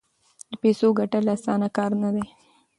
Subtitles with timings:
[0.49, 2.25] د پیسو ګټل اسانه کار نه دی.